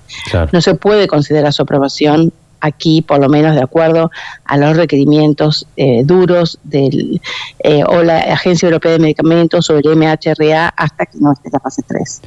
No 0.52 0.60
se 0.60 0.74
puede 0.74 1.08
considerar 1.08 1.54
su 1.54 1.62
aprobación 1.62 2.30
aquí, 2.60 3.00
por 3.00 3.20
lo 3.20 3.30
menos 3.30 3.54
de 3.54 3.62
acuerdo 3.62 4.10
a 4.44 4.58
los 4.58 4.76
requerimientos 4.76 5.66
duros 6.04 6.58
del 6.62 7.22
o 7.86 8.02
la 8.02 8.18
Agencia 8.18 8.66
Europea 8.66 8.92
de 8.92 8.98
Medicamentos 8.98 9.70
o 9.70 9.78
el 9.78 9.96
MHRA 9.96 10.68
hasta 10.68 11.06
que 11.06 11.18
no 11.20 11.32
esté 11.32 11.48
la 11.50 11.60
fase 11.60 11.82
3. 11.88 12.20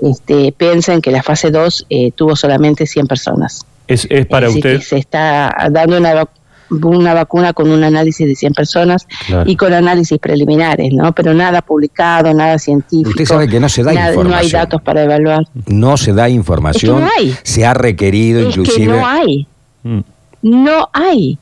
Este, 0.00 0.52
piensen 0.52 1.02
que 1.02 1.10
la 1.10 1.22
fase 1.22 1.50
2 1.50 1.88
tuvo 2.14 2.36
solamente 2.36 2.86
100 2.86 3.06
personas. 3.06 3.66
Es, 3.86 4.08
para 4.30 4.48
usted. 4.48 4.80
se 4.80 4.96
está 4.96 5.54
dando 5.70 5.98
una 5.98 6.26
una 6.70 7.14
vacuna 7.14 7.52
con 7.52 7.70
un 7.70 7.84
análisis 7.84 8.26
de 8.26 8.34
100 8.34 8.52
personas 8.52 9.06
y 9.44 9.56
con 9.56 9.72
análisis 9.72 10.18
preliminares, 10.18 10.92
¿no? 10.92 11.12
Pero 11.12 11.34
nada 11.34 11.62
publicado, 11.62 12.32
nada 12.34 12.58
científico. 12.58 13.10
Usted 13.10 13.24
sabe 13.24 13.48
que 13.48 13.60
no 13.60 13.68
se 13.68 13.82
da 13.82 13.92
información. 13.92 14.28
No 14.28 14.36
hay 14.36 14.50
datos 14.50 14.82
para 14.82 15.04
evaluar. 15.04 15.44
No 15.66 15.96
se 15.96 16.12
da 16.12 16.28
información. 16.28 17.00
no 17.00 17.08
hay. 17.18 17.34
Se 17.42 17.64
ha 17.64 17.74
requerido 17.74 18.40
inclusive. 18.40 18.86
no 18.86 19.06
hay. 19.06 19.46
Mm. 19.82 20.00
No 20.42 20.88
hay. 20.92 21.38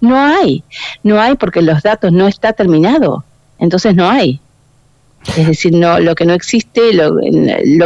No 0.00 0.16
hay. 0.16 0.64
No 1.02 1.20
hay 1.20 1.36
porque 1.36 1.62
los 1.62 1.82
datos 1.82 2.12
no 2.12 2.26
está 2.26 2.52
terminado. 2.52 3.24
Entonces 3.58 3.94
no 3.94 4.10
hay. 4.10 4.40
Es 5.36 5.46
decir, 5.46 5.72
no, 5.72 6.00
lo 6.00 6.14
que 6.14 6.26
no 6.26 6.34
existe, 6.34 6.92
lo, 6.92 7.16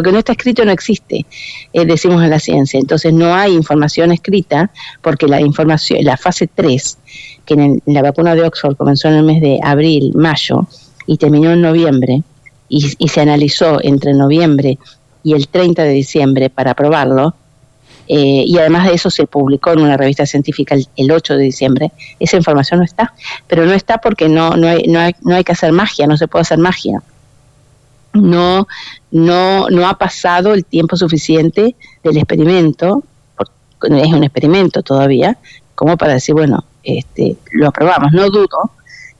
que 0.02 0.12
no 0.12 0.18
está 0.18 0.32
escrito 0.32 0.64
no 0.64 0.72
existe, 0.72 1.26
eh, 1.72 1.84
decimos 1.84 2.22
en 2.24 2.30
la 2.30 2.40
ciencia. 2.40 2.80
Entonces 2.80 3.12
no 3.12 3.34
hay 3.34 3.52
información 3.52 4.10
escrita 4.10 4.70
porque 5.02 5.26
la 5.26 5.40
información, 5.40 6.02
la 6.02 6.16
fase 6.16 6.48
3, 6.52 6.98
que 7.44 7.54
en, 7.54 7.82
la 7.86 8.02
vacuna 8.02 8.34
de 8.34 8.42
Oxford 8.42 8.76
comenzó 8.76 9.08
en 9.08 9.14
el 9.14 9.22
mes 9.22 9.40
de 9.40 9.60
abril, 9.62 10.12
mayo 10.14 10.66
y 11.06 11.18
terminó 11.18 11.52
en 11.52 11.60
noviembre 11.60 12.22
y, 12.68 12.80
se 12.80 13.20
analizó 13.20 13.78
entre 13.82 14.12
noviembre 14.14 14.78
y 15.22 15.34
el 15.34 15.46
30 15.46 15.84
de 15.84 15.90
diciembre 15.90 16.50
para 16.50 16.74
probarlo, 16.74 17.34
eh, 18.08 18.44
y 18.46 18.58
además 18.58 18.88
de 18.88 18.94
eso 18.94 19.10
se 19.10 19.26
publicó 19.26 19.72
en 19.72 19.80
una 19.80 19.96
revista 19.96 20.26
científica 20.26 20.74
el, 20.96 21.10
8 21.10 21.36
de 21.36 21.42
diciembre, 21.44 21.92
esa 22.18 22.36
información 22.36 22.80
no 22.80 22.84
está, 22.84 23.12
pero 23.46 23.66
no 23.66 23.72
está 23.72 23.98
porque 23.98 24.28
no, 24.28 24.56
no, 24.56 24.68
hay, 24.68 24.84
no, 24.84 24.98
hay, 24.98 25.14
no 25.22 25.34
hay 25.34 25.44
que 25.44 25.52
hacer 25.52 25.72
magia, 25.72 26.06
no 26.06 26.16
se 26.16 26.28
puede 26.28 26.42
hacer 26.42 26.58
magia 26.58 27.02
no, 28.16 28.66
no, 29.10 29.68
no 29.68 29.88
ha 29.88 29.98
pasado 29.98 30.54
el 30.54 30.64
tiempo 30.64 30.96
suficiente 30.96 31.74
del 32.02 32.16
experimento, 32.16 33.02
es 33.82 34.12
un 34.12 34.24
experimento 34.24 34.82
todavía, 34.82 35.36
como 35.74 35.96
para 35.96 36.14
decir, 36.14 36.34
bueno, 36.34 36.64
este, 36.82 37.36
lo 37.52 37.68
aprobamos. 37.68 38.12
No 38.12 38.30
dudo 38.30 38.72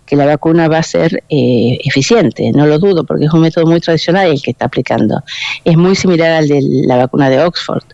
que 0.07 0.17
la 0.17 0.25
vacuna 0.25 0.69
va 0.69 0.79
a 0.79 0.83
ser 0.83 1.25
eh, 1.29 1.79
eficiente, 1.85 2.53
no 2.53 2.67
lo 2.67 2.79
dudo, 2.79 3.05
porque 3.05 3.25
es 3.25 3.33
un 3.33 3.41
método 3.41 3.67
muy 3.67 3.81
tradicional 3.81 4.31
el 4.31 4.41
que 4.41 4.53
está 4.53 4.67
aplicando. 4.67 5.23
Es 5.65 5.77
muy 5.77 5.97
similar 5.97 6.31
al 6.31 6.49
de 6.49 6.61
la 6.63 6.97
vacuna 6.97 7.29
de 7.29 7.43
Oxford, 7.43 7.85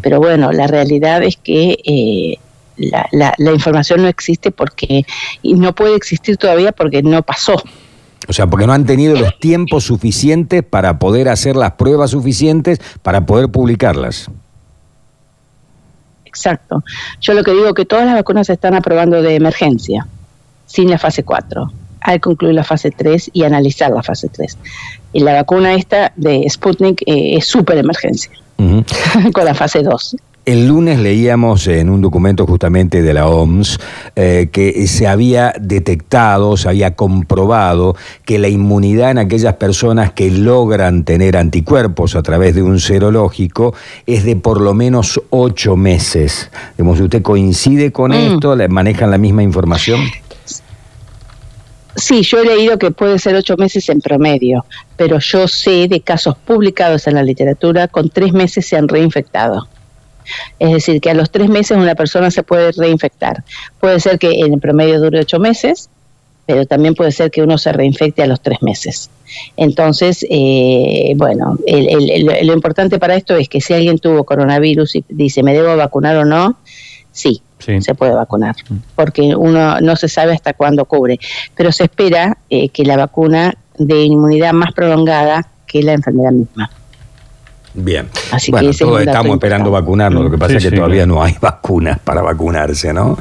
pero 0.00 0.18
bueno, 0.18 0.50
la 0.50 0.66
realidad 0.66 1.22
es 1.22 1.36
que 1.36 1.78
eh, 1.84 2.38
la, 2.78 3.06
la, 3.12 3.34
la, 3.36 3.52
información 3.52 4.02
no 4.02 4.08
existe 4.08 4.50
porque, 4.50 5.04
y 5.42 5.54
no 5.54 5.74
puede 5.74 5.94
existir 5.94 6.38
todavía 6.38 6.72
porque 6.72 7.02
no 7.02 7.22
pasó. 7.22 7.62
O 8.26 8.32
sea, 8.32 8.46
porque 8.46 8.66
no 8.66 8.72
han 8.72 8.84
tenido 8.84 9.16
los 9.16 9.38
tiempos 9.38 9.84
suficientes 9.84 10.62
para 10.62 10.98
poder 10.98 11.28
hacer 11.28 11.56
las 11.56 11.72
pruebas 11.72 12.10
suficientes 12.10 12.80
para 13.02 13.26
poder 13.26 13.48
publicarlas. 13.48 14.30
Exacto. 16.24 16.84
Yo 17.20 17.34
lo 17.34 17.42
que 17.42 17.52
digo 17.52 17.68
es 17.68 17.74
que 17.74 17.84
todas 17.84 18.06
las 18.06 18.14
vacunas 18.14 18.46
se 18.46 18.52
están 18.52 18.74
aprobando 18.74 19.22
de 19.22 19.34
emergencia, 19.34 20.06
sin 20.66 20.90
la 20.90 20.98
fase 20.98 21.24
4. 21.24 21.72
Hay 22.00 22.16
que 22.16 22.20
concluir 22.20 22.54
la 22.54 22.64
fase 22.64 22.90
3 22.90 23.30
y 23.32 23.44
analizar 23.44 23.90
la 23.90 24.02
fase 24.02 24.28
3. 24.28 24.58
Y 25.14 25.20
la 25.20 25.32
vacuna 25.32 25.74
esta 25.74 26.12
de 26.16 26.44
Sputnik 26.48 27.02
eh, 27.06 27.36
es 27.36 27.46
súper 27.46 27.78
emergencia, 27.78 28.30
con 29.32 29.44
la 29.44 29.54
fase 29.54 29.82
2. 29.82 30.16
El 30.48 30.66
lunes 30.66 30.98
leíamos 30.98 31.66
en 31.66 31.90
un 31.90 32.00
documento 32.00 32.46
justamente 32.46 33.02
de 33.02 33.12
la 33.12 33.28
OMS 33.28 33.78
eh, 34.16 34.48
que 34.50 34.86
se 34.86 35.06
había 35.06 35.52
detectado, 35.60 36.56
se 36.56 36.70
había 36.70 36.94
comprobado 36.94 37.94
que 38.24 38.38
la 38.38 38.48
inmunidad 38.48 39.10
en 39.10 39.18
aquellas 39.18 39.56
personas 39.56 40.12
que 40.12 40.30
logran 40.30 41.04
tener 41.04 41.36
anticuerpos 41.36 42.16
a 42.16 42.22
través 42.22 42.54
de 42.54 42.62
un 42.62 42.80
serológico 42.80 43.74
es 44.06 44.24
de 44.24 44.36
por 44.36 44.62
lo 44.62 44.72
menos 44.72 45.20
ocho 45.28 45.76
meses. 45.76 46.50
¿Usted 46.78 47.20
coincide 47.20 47.92
con 47.92 48.12
mm. 48.12 48.14
esto? 48.14 48.56
¿Manejan 48.70 49.10
la 49.10 49.18
misma 49.18 49.42
información? 49.42 50.00
Sí, 51.94 52.22
yo 52.22 52.40
he 52.40 52.46
leído 52.46 52.78
que 52.78 52.90
puede 52.90 53.18
ser 53.18 53.34
ocho 53.34 53.54
meses 53.58 53.86
en 53.90 54.00
promedio, 54.00 54.64
pero 54.96 55.18
yo 55.18 55.46
sé 55.46 55.88
de 55.88 56.00
casos 56.00 56.38
publicados 56.38 57.06
en 57.06 57.16
la 57.16 57.22
literatura 57.22 57.86
con 57.86 58.08
tres 58.08 58.32
meses 58.32 58.64
se 58.64 58.78
han 58.78 58.88
reinfectado. 58.88 59.68
Es 60.58 60.72
decir, 60.72 61.00
que 61.00 61.10
a 61.10 61.14
los 61.14 61.30
tres 61.30 61.48
meses 61.48 61.76
una 61.76 61.94
persona 61.94 62.30
se 62.30 62.42
puede 62.42 62.72
reinfectar. 62.72 63.44
Puede 63.80 64.00
ser 64.00 64.18
que 64.18 64.40
en 64.40 64.54
el 64.54 64.60
promedio 64.60 65.00
dure 65.00 65.20
ocho 65.20 65.38
meses, 65.38 65.88
pero 66.46 66.64
también 66.64 66.94
puede 66.94 67.12
ser 67.12 67.30
que 67.30 67.42
uno 67.42 67.58
se 67.58 67.72
reinfecte 67.72 68.22
a 68.22 68.26
los 68.26 68.40
tres 68.40 68.62
meses. 68.62 69.10
Entonces, 69.56 70.24
eh, 70.30 71.12
bueno, 71.16 71.58
lo 71.66 72.52
importante 72.54 72.98
para 72.98 73.16
esto 73.16 73.36
es 73.36 73.50
que 73.50 73.60
si 73.60 73.74
alguien 73.74 73.98
tuvo 73.98 74.24
coronavirus 74.24 74.96
y 74.96 75.04
dice, 75.10 75.42
¿me 75.42 75.52
debo 75.52 75.76
vacunar 75.76 76.16
o 76.16 76.24
no? 76.24 76.56
Sí, 77.12 77.42
se 77.58 77.94
puede 77.94 78.12
vacunar, 78.12 78.56
mm. 78.68 78.76
porque 78.94 79.34
uno 79.36 79.80
no 79.80 79.96
se 79.96 80.08
sabe 80.08 80.32
hasta 80.32 80.54
cuándo 80.54 80.84
cubre, 80.86 81.18
pero 81.54 81.70
se 81.70 81.84
espera 81.84 82.38
eh, 82.48 82.70
que 82.70 82.84
la 82.84 82.96
vacuna 82.96 83.54
de 83.76 84.04
inmunidad 84.04 84.52
más 84.52 84.72
prolongada 84.72 85.48
que 85.66 85.82
la 85.82 85.92
enfermedad 85.92 86.32
misma. 86.32 86.70
Bien. 87.74 88.08
bueno, 88.48 88.70
todos 88.72 89.00
estamos 89.00 89.34
esperando 89.34 89.70
vacunarnos, 89.70 90.24
lo 90.24 90.30
que 90.30 90.38
pasa 90.38 90.56
es 90.56 90.64
que 90.64 90.72
todavía 90.72 91.06
no 91.06 91.22
hay 91.22 91.36
vacunas 91.40 91.98
para 91.98 92.22
vacunarse, 92.22 92.92
¿no? 92.92 93.18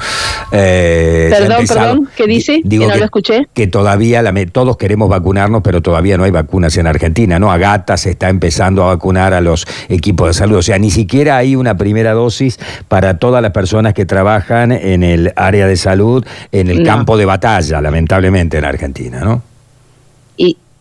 Eh, 0.52 1.30
perdón, 1.30 1.66
perdón, 1.68 2.10
¿qué 2.16 2.28
dice? 2.28 2.62
que 2.68 2.78
no 2.78 2.96
lo 2.96 3.06
escuché. 3.06 3.48
Que 3.54 3.68
todavía, 3.68 4.22
la, 4.22 4.34
todos 4.52 4.78
queremos 4.78 5.10
vacunarnos, 5.10 5.62
pero 5.64 5.82
todavía 5.82 6.18
no 6.18 6.24
hay 6.24 6.32
vacunas 6.32 6.78
en 6.78 6.88
Argentina, 6.88 7.40
¿no? 7.40 7.52
Agata 7.52 7.98
se 7.98 8.12
está 8.12 8.30
empezando 8.30 8.84
a 8.84 8.88
vacunar 8.88 9.34
a 9.34 9.42
los 9.42 9.68
equipos 9.90 10.28
de 10.28 10.34
salud, 10.34 10.58
o 10.58 10.62
sea, 10.62 10.80
ni 10.80 10.92
siquiera 10.92 11.38
hay 11.38 11.56
una 11.56 11.78
primera 11.78 12.14
dosis 12.14 12.60
para 12.88 13.18
todas 13.20 13.42
las 13.42 13.52
personas 13.52 13.94
que 13.94 14.06
trabajan 14.06 14.72
en 14.72 15.04
el 15.04 15.34
área 15.36 15.68
de 15.68 15.76
salud, 15.76 16.26
en 16.52 16.70
el 16.70 16.84
campo 16.84 17.18
de 17.18 17.26
batalla, 17.26 17.82
lamentablemente, 17.82 18.58
en 18.58 18.66
Argentina, 18.66 19.20
¿no? 19.22 19.42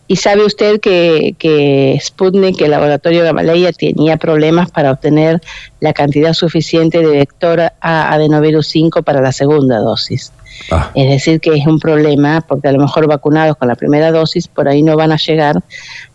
Y, 0.07 0.15
sabe 0.15 0.45
usted 0.45 0.79
que, 0.79 1.35
que 1.37 1.99
Sputnik, 2.01 2.61
el 2.61 2.71
laboratorio 2.71 3.19
de 3.19 3.25
Gamaleya, 3.25 3.71
tenía 3.73 4.17
problemas 4.17 4.71
para 4.71 4.91
obtener 4.91 5.41
la 5.79 5.93
cantidad 5.93 6.33
suficiente 6.33 6.99
de 6.99 7.07
vector 7.07 7.59
a 7.59 8.13
adenovirus 8.13 8.67
5 8.67 9.03
para 9.03 9.21
la 9.21 9.31
segunda 9.31 9.79
dosis. 9.79 10.31
Ah. 10.71 10.91
Es 10.95 11.09
decir, 11.09 11.39
que 11.39 11.53
es 11.55 11.67
un 11.67 11.79
problema 11.79 12.41
porque 12.41 12.67
a 12.67 12.71
lo 12.71 12.79
mejor 12.79 13.07
vacunados 13.07 13.57
con 13.57 13.67
la 13.67 13.75
primera 13.75 14.11
dosis 14.11 14.47
por 14.47 14.67
ahí 14.67 14.81
no 14.81 14.95
van 14.95 15.11
a 15.11 15.17
llegar 15.17 15.61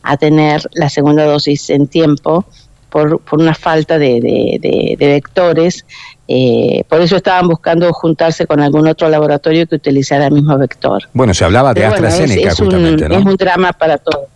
a 0.02 0.16
tener 0.16 0.62
la 0.72 0.88
segunda 0.88 1.24
dosis 1.24 1.70
en 1.70 1.86
tiempo 1.86 2.44
por, 2.90 3.20
por 3.20 3.40
una 3.40 3.54
falta 3.54 3.98
de, 3.98 4.20
de, 4.20 4.96
de 4.98 5.06
vectores 5.06 5.86
eh, 6.28 6.84
por 6.88 7.00
eso 7.00 7.16
estaban 7.16 7.48
buscando 7.48 7.92
juntarse 7.92 8.46
con 8.46 8.60
algún 8.60 8.86
otro 8.86 9.08
laboratorio 9.08 9.66
que 9.66 9.76
utilizara 9.76 10.26
el 10.26 10.32
mismo 10.32 10.56
vector. 10.56 11.02
Bueno, 11.12 11.34
se 11.34 11.44
hablaba 11.44 11.74
de 11.74 11.84
AstraZeneca 11.84 12.50
es, 12.50 12.58
justamente, 12.58 13.06
un, 13.06 13.12
Es 13.12 13.24
un 13.24 13.36
drama 13.36 13.72
para 13.72 13.98
todos. 13.98 14.28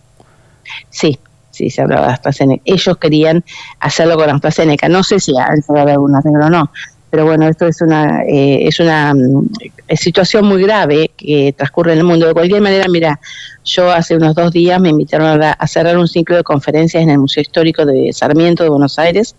Sí, 0.89 1.17
sí, 1.49 1.69
se 1.69 1.81
hablaba 1.81 2.07
de 2.07 2.13
AstraZeneca. 2.13 2.61
Ellos 2.65 2.97
querían 2.97 3.43
hacerlo 3.79 4.17
con 4.17 4.29
AstraZeneca. 4.29 4.89
No 4.89 5.03
sé 5.03 5.19
si 5.19 5.33
han 5.37 5.61
dado 5.67 5.89
alguna 5.89 6.19
regla 6.21 6.47
o 6.47 6.49
no, 6.49 6.71
pero 7.09 7.25
bueno, 7.25 7.47
esto 7.47 7.65
es 7.65 7.81
una, 7.81 8.23
eh, 8.23 8.67
es 8.67 8.81
una 8.81 9.13
mm, 9.13 9.49
situación 9.95 10.45
muy 10.45 10.61
grave 10.61 11.11
que 11.15 11.53
transcurre 11.55 11.93
en 11.93 11.99
el 11.99 12.03
mundo. 12.03 12.27
De 12.27 12.33
cualquier 12.33 12.61
manera, 12.61 12.85
mira, 12.89 13.17
yo 13.63 13.89
hace 13.89 14.17
unos 14.17 14.35
dos 14.35 14.51
días 14.51 14.79
me 14.81 14.89
invitaron 14.89 15.41
a, 15.41 15.53
a 15.53 15.67
cerrar 15.67 15.97
un 15.97 16.07
ciclo 16.09 16.35
de 16.35 16.43
conferencias 16.43 17.01
en 17.01 17.09
el 17.11 17.19
Museo 17.19 17.41
Histórico 17.41 17.85
de 17.85 18.11
Sarmiento 18.11 18.63
de 18.63 18.69
Buenos 18.69 18.99
Aires 18.99 19.35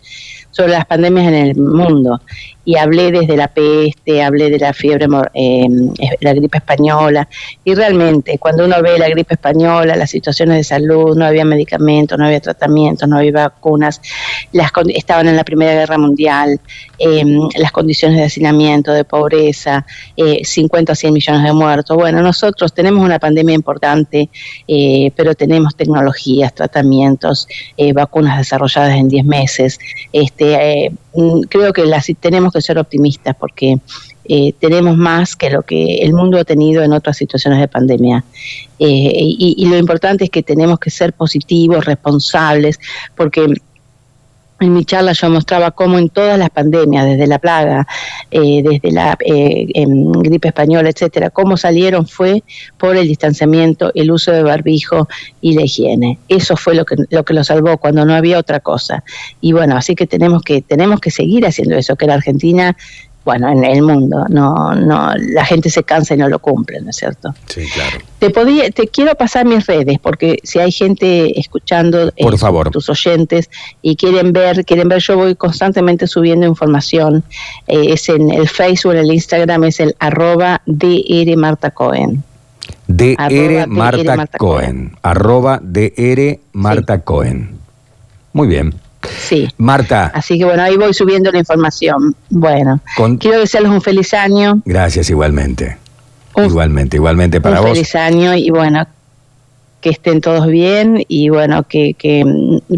sobre 0.51 0.73
las 0.73 0.87
pandemias 0.87 1.29
en 1.29 1.35
el 1.35 1.57
mundo 1.57 2.21
y 2.69 2.77
hablé 2.77 3.11
desde 3.11 3.35
la 3.35 3.49
peste, 3.49 4.23
hablé 4.23 4.51
de 4.51 4.59
la 4.59 4.75
fiebre, 4.75 5.07
eh, 5.33 5.67
la 6.21 6.35
gripe 6.35 6.59
española, 6.59 7.27
y 7.65 7.75
realmente 7.75 8.37
cuando 8.37 8.67
uno 8.67 8.83
ve 8.83 8.99
la 8.99 9.09
gripe 9.09 9.33
española, 9.33 9.97
las 9.97 10.11
situaciones 10.11 10.59
de 10.59 10.65
salud, 10.65 11.17
no 11.17 11.25
había 11.25 11.47
medicamentos, 11.47 12.19
no 12.19 12.27
había 12.27 12.41
tratamientos, 12.41 13.09
no 13.09 13.17
había 13.17 13.33
vacunas, 13.33 14.03
las, 14.53 14.71
estaban 14.89 15.29
en 15.29 15.37
la 15.37 15.45
Primera 15.45 15.73
Guerra 15.73 15.97
Mundial, 15.97 16.61
em, 16.99 17.49
las 17.57 17.73
condiciones 17.73 18.19
de 18.19 18.25
hacinamiento, 18.25 18.93
de 18.93 19.05
pobreza, 19.05 19.87
50 20.43 20.93
eh, 20.93 20.93
a 20.93 20.95
100 20.95 21.15
millones 21.15 21.45
de 21.45 21.55
muertos. 21.55 21.97
Bueno, 21.97 22.21
nosotros 22.21 22.75
tenemos 22.75 23.03
una 23.03 23.19
pandemia 23.19 23.55
importante, 23.55 24.29
eh, 24.69 25.11
pero 25.17 25.35
tenemos 25.35 25.75
tecnologías, 25.75 26.55
tratamientos, 26.55 27.49
vacunas 27.95 28.37
desarrolladas 28.37 28.95
en 28.99 29.09
10 29.09 29.25
meses, 29.25 29.79
este, 30.13 30.91
mm, 30.91 31.08
creo 31.49 31.73
que 31.73 31.87
las, 31.87 32.07
tenemos 32.21 32.53
que 32.53 32.61
ser 32.61 32.79
optimistas 32.79 33.35
porque 33.39 33.79
eh, 34.31 34.53
tenemos 34.61 34.97
más 34.97 35.35
que 35.35 35.49
lo 35.49 35.63
que 35.63 35.99
el 35.99 36.13
mundo 36.13 36.39
ha 36.39 36.45
tenido 36.45 36.83
en 36.83 36.93
otras 36.93 37.17
situaciones 37.17 37.61
de 37.61 37.69
pandemia. 37.69 38.25
Eh, 38.79 39.11
y, 39.15 39.67
lo 39.67 39.77
importante 39.79 40.25
es 40.25 40.31
que 40.31 40.43
tenemos 40.43 40.79
que 40.79 40.91
ser 40.91 41.15
positivos, 41.15 41.87
responsables, 41.87 42.79
porque 43.17 43.55
en 44.61 44.73
mi 44.73 44.85
charla 44.85 45.13
yo 45.13 45.31
mostraba 45.31 45.71
cómo 45.71 45.99
en 45.99 46.09
todas 46.09 46.39
las 46.39 46.51
pandemias, 46.51 47.07
desde 47.07 47.27
la 47.27 47.39
plaga, 47.39 47.87
eh, 48.31 48.63
desde 48.63 48.91
la 48.93 49.17
gripe 49.19 50.49
española, 50.49 50.89
etcétera, 50.91 51.31
cómo 51.31 51.57
salieron 51.57 52.07
fue 52.07 52.43
por 52.77 52.97
el 52.97 53.07
distanciamiento, 53.07 53.93
el 53.95 54.11
uso 54.11 54.33
de 54.33 54.43
barbijo 54.43 55.09
y 55.41 55.55
la 55.55 55.63
higiene. 55.63 56.19
Eso 56.29 56.57
fue 56.57 56.75
lo 56.75 56.85
que 56.85 56.97
lo 57.11 57.25
que 57.25 57.35
lo 57.35 57.45
salvó 57.45 57.79
cuando 57.79 58.05
no 58.05 58.15
había 58.15 58.39
otra 58.39 58.61
cosa. 58.61 59.05
Y 59.41 59.53
bueno, 59.53 59.77
así 59.77 59.95
que 59.95 60.07
tenemos 60.07 60.43
que 60.43 60.63
tenemos 60.63 61.01
que 61.01 61.11
seguir 61.11 61.47
haciendo 61.47 61.77
eso, 61.77 61.97
que 61.97 62.07
la 62.07 62.15
Argentina 62.15 62.77
bueno, 63.29 63.51
en 63.51 63.63
el 63.63 63.83
mundo, 63.83 64.25
no, 64.31 64.75
no, 64.75 65.13
la 65.15 65.45
gente 65.45 65.69
se 65.69 65.83
cansa 65.83 66.15
y 66.15 66.17
no 66.17 66.31
lo 66.31 66.39
cumple, 66.39 66.81
¿no 66.81 66.89
es 66.89 66.97
cierto? 66.97 67.35
Sí, 67.47 67.67
claro. 67.75 67.99
Te 68.19 68.31
podía, 68.31 68.71
te 68.71 68.89
quiero 68.89 69.15
pasar 69.17 69.45
mis 69.45 69.67
redes, 69.67 69.99
porque 69.99 70.39
si 70.45 70.59
hay 70.61 70.73
gente 70.73 71.39
escuchando, 71.39 72.11
Por 72.19 72.33
eh, 72.33 72.39
favor. 72.39 72.71
tus 72.71 72.89
oyentes 72.89 73.51
y 73.83 73.97
quieren 73.97 74.33
ver, 74.33 74.65
quieren 74.65 74.89
ver, 74.89 75.03
yo 75.03 75.19
voy 75.19 75.35
constantemente 75.35 76.07
subiendo 76.07 76.47
información, 76.47 77.23
eh, 77.67 77.93
es 77.93 78.09
en 78.09 78.31
el 78.31 78.49
Facebook, 78.49 78.93
en 78.93 79.01
el 79.01 79.13
Instagram, 79.13 79.65
es 79.65 79.81
el 79.81 79.95
arroba 79.99 80.63
DR 80.65 81.37
Marta 81.37 81.71
Cohen. 81.71 82.25
DR 82.87 83.67
Marta, 83.67 84.27
Cohen, 84.39 84.97
arroba 85.03 85.61
DR 85.63 86.39
Marta 86.53 87.03
Cohen. 87.03 87.59
Muy 88.33 88.49
bien. 88.49 88.73
Sí. 89.03 89.49
Marta. 89.59 90.11
Así 90.15 90.39
que 90.39 90.45
bueno, 90.45 90.63
ahí 90.63 90.77
voy 90.77 90.93
subiendo 90.95 91.31
la 91.31 91.39
información. 91.39 92.15
Bueno, 92.31 92.81
quiero 93.19 93.41
desearles 93.41 93.73
un 93.73 93.83
feliz 93.83 94.13
año. 94.15 94.61
Gracias, 94.65 95.11
igualmente. 95.11 95.79
igualmente, 96.37 96.97
igualmente 96.97 97.41
para 97.41 97.61
vos. 97.61 97.71
Un 97.71 97.75
feliz 97.77 97.95
año 97.95 98.35
y 98.35 98.51
bueno, 98.51 98.87
que 99.81 99.91
estén 99.91 100.21
todos 100.21 100.47
bien 100.47 101.05
y 101.09 101.29
bueno, 101.29 101.63
que, 101.63 101.95
que 101.95 102.25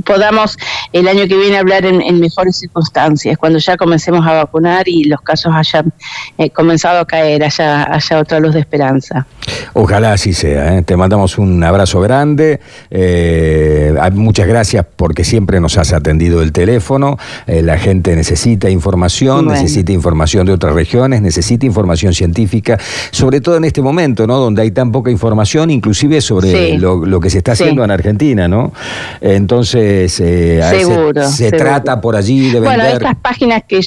podamos 0.04 0.56
el 0.92 1.08
año 1.08 1.26
que 1.26 1.36
viene 1.36 1.56
hablar 1.56 1.84
en, 1.84 2.20
mejores 2.20 2.58
circunstancias, 2.58 3.38
cuando 3.38 3.58
ya 3.58 3.76
comencemos 3.76 4.26
a 4.26 4.32
vacunar 4.32 4.88
y 4.88 5.04
los 5.04 5.20
casos 5.20 5.52
hayan 5.54 5.92
eh, 6.36 6.50
comenzado 6.50 7.00
a 7.00 7.06
caer, 7.06 7.42
haya, 7.44 7.84
haya 7.92 8.18
otra 8.18 8.40
luz 8.40 8.54
de 8.54 8.60
esperanza. 8.60 9.26
Ojalá 9.72 10.12
así 10.12 10.34
sea. 10.34 10.76
¿eh? 10.76 10.82
Te 10.82 10.96
mandamos 10.96 11.38
un 11.38 11.62
abrazo 11.62 12.00
grande. 12.00 12.60
Eh, 12.90 13.94
muchas 14.12 14.46
gracias 14.46 14.84
porque 14.96 15.24
siempre 15.24 15.60
nos 15.60 15.78
has 15.78 15.92
atendido 15.92 16.42
el 16.42 16.52
teléfono. 16.52 17.16
la 17.46 17.78
gente 17.78 18.14
necesita 18.14 18.68
información, 18.68 19.46
necesita 19.46 19.92
información 19.92 20.46
de 20.46 20.52
otras 20.52 20.74
regiones, 20.74 21.22
necesita 21.22 21.66
información 21.66 22.12
científica, 22.12 22.78
sobre 23.10 23.40
todo 23.40 23.56
en 23.56 23.64
este 23.64 23.80
momento, 23.80 24.26
¿no? 24.26 24.38
Donde 24.38 24.62
hay 24.62 24.70
tan 24.70 24.92
poca 24.92 25.10
información, 25.10 25.70
inclusive 25.70 26.20
sobre 26.20 26.78
lo, 26.96 27.20
que 27.20 27.30
se 27.30 27.38
está 27.38 27.52
haciendo 27.52 27.84
en 27.84 27.90
Argentina, 27.90 28.48
¿no? 28.48 28.72
Entonces, 29.20 30.20
eh, 30.20 30.60
se, 31.28 31.50
trata 31.52 32.00
por 32.00 32.16
allí 32.16 32.50
de 32.50 32.60
vender. 32.60 32.62
Bueno, 32.62 32.84
estas 32.84 33.16
páginas 33.16 33.62
que 33.66 33.80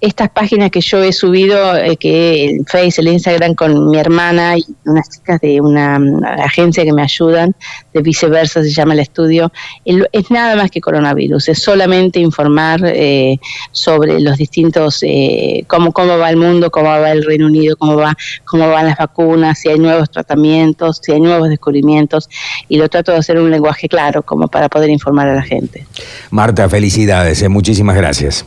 estas 0.00 0.30
páginas 0.30 0.70
que 0.70 0.80
yo 0.80 1.02
he 1.02 1.12
subido, 1.12 1.76
eh, 1.76 1.96
que 1.96 2.46
el 2.46 2.64
Face, 2.66 3.00
el 3.00 3.08
Instagram 3.08 3.54
con 3.54 3.90
mi 3.90 3.98
hermana 3.98 4.56
y 4.56 4.64
unas 4.86 5.10
chicas 5.10 5.40
de 5.40 5.60
una, 5.60 6.00
agencia 6.42 6.84
que 6.84 6.92
me 6.92 7.02
ayudan, 7.02 7.54
de 7.92 8.00
viceversa 8.00 8.62
se 8.62 8.70
llama 8.70 8.94
el 8.94 9.00
estudio, 9.00 9.52
es 9.84 10.30
nada 10.30 10.56
más 10.56 10.70
que 10.70 10.80
coronavirus, 10.80 11.48
es 11.48 11.62
solamente 11.62 12.18
informar 12.18 12.80
eh, 12.84 13.38
sobre 13.72 14.20
los 14.20 14.38
distintos, 14.38 15.00
eh, 15.02 15.64
cómo, 15.66 15.92
cómo 15.92 16.16
va 16.18 16.30
el 16.30 16.36
mundo, 16.36 16.70
cómo 16.70 16.88
va 16.88 17.10
el 17.10 17.24
Reino 17.24 17.46
Unido, 17.46 17.76
cómo, 17.76 17.96
va, 17.96 18.16
cómo 18.44 18.68
van 18.68 18.86
las 18.86 18.96
vacunas, 18.96 19.58
si 19.58 19.68
hay 19.68 19.78
nuevos 19.78 20.10
tratamientos, 20.10 21.00
si 21.02 21.12
hay 21.12 21.20
nuevos 21.20 21.50
descubrimientos, 21.50 22.28
y 22.68 22.78
lo 22.78 22.88
trato 22.88 23.12
de 23.12 23.18
hacer 23.18 23.38
un 23.38 23.50
lenguaje 23.50 23.88
claro 23.88 24.22
como 24.22 24.48
para 24.48 24.68
poder 24.68 24.88
informar 24.88 25.28
a 25.28 25.34
la 25.34 25.42
gente. 25.42 25.86
Marta, 26.30 26.68
felicidades, 26.68 27.46
muchísimas 27.48 27.96
gracias. 27.96 28.46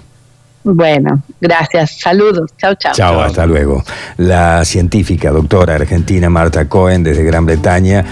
Bueno, 0.64 1.22
gracias. 1.42 2.00
Saludos. 2.00 2.52
Chao, 2.58 2.76
chao. 2.76 2.94
Chao, 2.94 3.22
hasta 3.22 3.46
luego. 3.46 3.84
La 4.18 4.64
científica, 4.64 5.32
doctora 5.32 5.76
argentina 5.76 6.30
Marta 6.30 6.70
Cohen, 6.70 7.04
desde 7.04 7.24
Gran 7.24 7.46
Bretaña. 7.46 8.06